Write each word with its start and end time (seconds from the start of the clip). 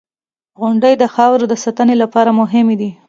•غونډۍ 0.59 0.93
د 0.97 1.03
خاورو 1.13 1.45
د 1.51 1.53
ساتنې 1.63 1.95
لپاره 2.03 2.31
مهمې 2.39 2.75
دي. 2.81 2.89